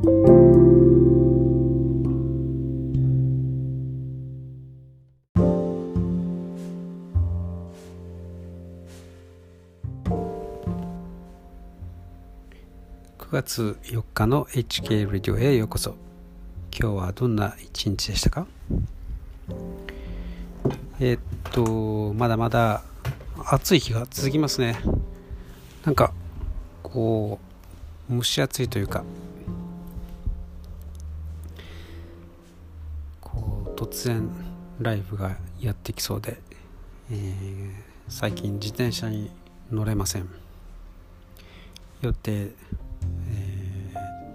[0.00, 0.08] 9
[13.32, 15.96] 月4日の HK ラディオへようこそ。
[16.70, 18.46] 今日はどんな一日でしたか？
[21.00, 21.20] えー、っ
[21.50, 22.84] とまだまだ
[23.46, 24.78] 暑い日が続きますね。
[25.84, 26.12] なんか
[26.84, 27.40] こ
[28.08, 29.02] う蒸し暑いというか
[33.78, 34.28] 突然
[34.80, 36.40] ライブがやってきそうで、
[37.12, 37.70] えー、
[38.08, 39.30] 最近自転車に
[39.70, 40.28] 乗れません。
[42.00, 42.48] よって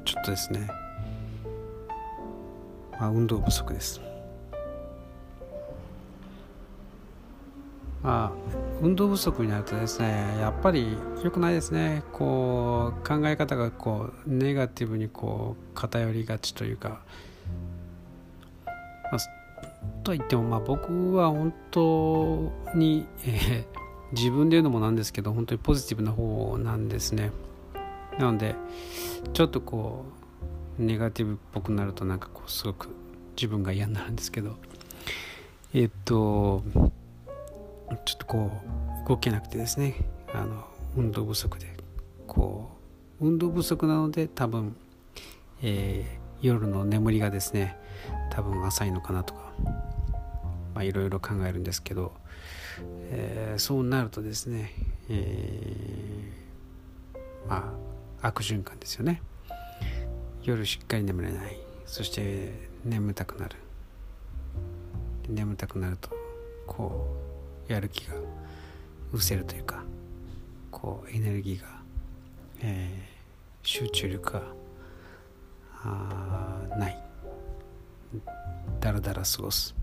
[0.06, 0.70] ちょっとですね、
[2.98, 4.00] まあ、運動不足です。
[8.02, 8.38] まあ、
[8.82, 12.04] 運動不足になるとですねやっぱり良くないですね。
[12.14, 17.02] こう考え方がこうネガティブにこう偏りがちというか、
[19.14, 23.66] まあ、とは言ってもまあ僕は本当に、えー、
[24.12, 27.32] 自分で言うのもなんですけど本当にポジティブな方なんですね。
[28.18, 28.56] なので
[29.34, 30.06] ちょっとこ
[30.80, 32.90] うネガティブっぽくなるとなんかこうすごく
[33.36, 34.56] 自分が嫌になるんですけど
[35.74, 36.64] えっと
[38.06, 38.52] ちょっとこ
[39.06, 39.96] う動けなくてですね
[40.34, 41.68] あの運動不足で
[42.28, 42.72] こ
[43.20, 44.76] う運動不足なので多分、
[45.62, 47.78] えー、夜の眠りがですね
[48.30, 52.12] 多分浅いのかなとかいろいろ考えるんですけど、
[53.12, 54.74] えー、そうなるとですね、
[55.10, 57.74] えー、ま
[58.22, 59.22] あ悪循環ですよね。
[60.44, 61.58] 夜しっかり眠れない。
[61.86, 62.52] そして
[62.84, 63.56] 眠たくなる。
[65.30, 66.10] 眠たくなると
[66.68, 67.16] こ
[67.70, 68.16] うやる気が
[69.14, 69.84] 失せるというか
[70.72, 71.68] こうエネルギーが、
[72.60, 74.42] えー、集中力が
[76.78, 77.04] ない。
[78.80, 79.76] だらだら過ごす、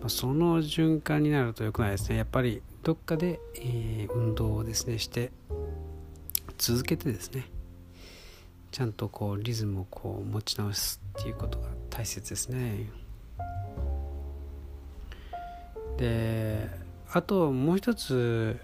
[0.00, 2.16] まあ、その循環になるとよくないですね。
[2.16, 5.30] やっぱりどっかで、えー、運動をですねして
[6.58, 7.50] 続けてですね
[8.70, 12.90] ちゃんとこうリズムをこう持ち直すっていうことが大切ですね。
[15.96, 16.68] で
[17.12, 18.58] あともう一つ、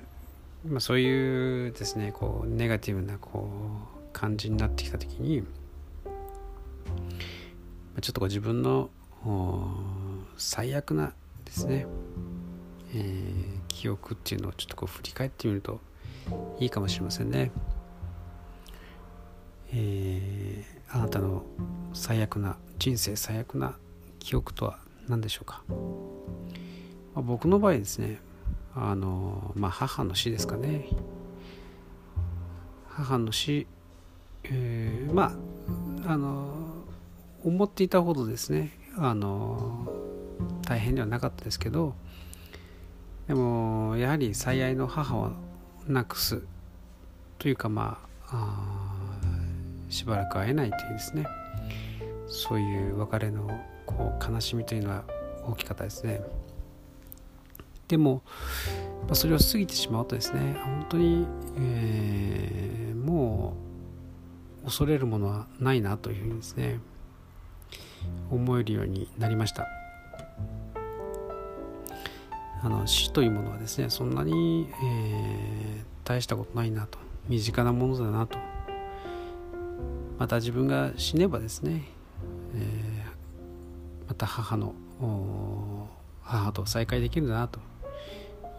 [0.67, 3.49] まあ、そういうですねこうネガティブなこ
[3.97, 5.45] う感じになってきた時に
[8.01, 8.91] ちょっとこう自分の
[10.37, 11.13] 最悪な
[11.45, 11.87] ですね、
[12.95, 15.81] えー、記憶っていうのをちょっとこう振り返ってみると
[16.59, 17.51] いいかもしれませんね。
[19.73, 21.45] えー、あなたの
[21.93, 23.77] 最悪な人生最悪な
[24.19, 24.79] 記憶とは
[25.09, 25.77] 何でしょうか、ま
[27.17, 28.19] あ、僕の場合ですね
[28.75, 30.87] あのまあ母の死ですかね
[32.89, 33.67] 母の死、
[34.45, 35.37] えー、ま
[36.05, 36.70] ああの
[37.45, 39.89] 思っていたほどですねあの
[40.63, 41.95] 大変ではなかったですけど
[43.29, 45.31] でもやはり最愛の母を
[45.87, 46.43] 亡くす
[47.39, 49.19] というかまあ
[49.89, 51.27] しばらく会えないというですね
[52.29, 53.51] そういう別れの
[53.87, 55.05] こう悲しみというのは
[55.47, 56.21] 大きかったですね。
[57.89, 58.23] でも、
[59.09, 61.27] ま、それを過ぎてしまうとですね本当に、
[61.59, 63.55] えー、も
[64.63, 66.79] う恐れるものはないなというふうにですね
[68.31, 69.67] 思えるようになりました。
[72.63, 76.99] あの死というものはですねそんなに、えー、大したことないなと。
[77.29, 78.39] 身近なものだなと。
[80.19, 81.85] また自分が死ねばですね、
[82.55, 84.75] えー、また母の
[86.23, 87.61] 母と再会できるんだなと。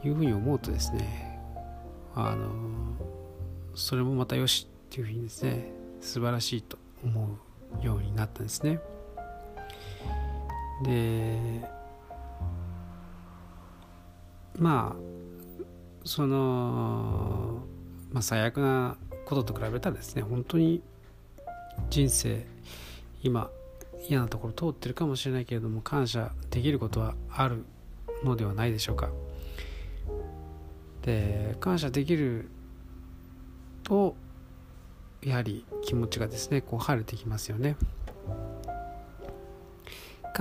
[0.03, 1.40] いうふうに思うとですね
[2.16, 2.50] あの
[3.75, 7.38] それもまたよしっていうふうにですね素晴らしいと思
[7.81, 8.80] うようになったんですね。
[10.84, 11.62] で
[14.58, 15.12] まあ
[16.03, 17.64] その、
[18.12, 20.81] まあ、最悪なことと比べたらですね本当に
[21.89, 22.45] 人生
[23.24, 23.50] 今
[24.07, 27.66] 嫌なところ通ってるかもしれないけれども感謝できることはある
[28.24, 29.10] のではないでしょうか。
[31.04, 32.50] で感謝できる
[33.84, 34.16] と
[35.24, 37.75] やはり気持ちがですねこう晴れてきますよね。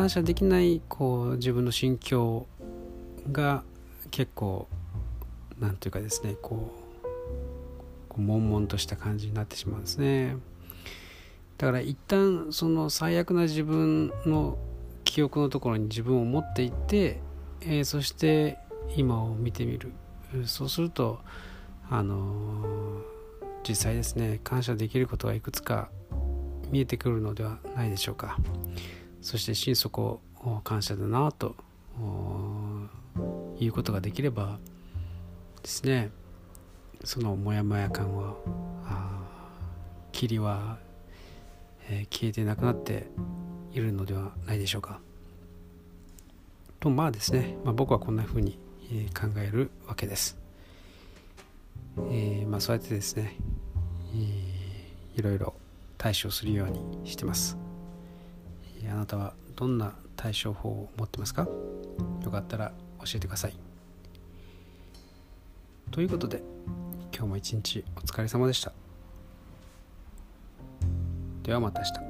[0.01, 2.47] 感謝できないこう自分の心境
[3.31, 3.65] が
[4.11, 4.67] 結構
[5.59, 6.73] なんていうかですねこ
[7.05, 10.37] うこう悶々とした感じになってしまうんですね。
[11.59, 14.57] だから一旦その最悪な自分の
[15.05, 17.21] 記憶のところに自分を持っていって、
[17.61, 18.57] えー、そして
[18.97, 19.93] 今を見てみる。
[20.47, 21.21] そうすると
[21.91, 23.03] あのー、
[23.69, 25.91] 実際ですね感謝できることがいくつか
[26.71, 28.39] 見えてくるのではないでしょうか。
[29.23, 30.21] そして心底
[30.65, 31.55] 感謝だなと
[33.59, 34.59] いうことができれば
[35.63, 36.11] ですね
[37.05, 38.35] そのモヤモヤ感は
[40.13, 40.79] 霧は、
[41.89, 43.07] えー、消えてなくなって
[43.73, 45.01] いるのではないでしょうか。
[46.81, 48.59] とまあですね、まあ、僕はこんな風に、
[48.91, 50.39] えー、考えるわけです、
[52.11, 53.37] えー、まあ、そうやってですね、
[54.15, 55.55] えー、いろいろ
[55.99, 57.59] 対処するようにしてます、
[58.89, 61.43] あなたはどんな対処法を持ってますか？
[62.25, 63.55] よかったら教えてください。
[65.91, 66.43] ということで
[67.13, 68.73] 今日も一日お疲れ様でした。
[71.43, 72.10] ではまた明日。